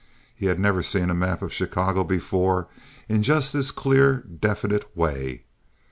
He 0.35 0.47
had 0.47 0.59
never 0.59 0.81
seen 0.81 1.11
a 1.11 1.13
map 1.13 1.43
of 1.43 1.53
Chicago 1.53 2.03
before 2.03 2.67
in 3.07 3.21
just 3.21 3.53
this 3.53 3.69
clear, 3.69 4.15
definite 4.39 4.97
way. 4.97 5.43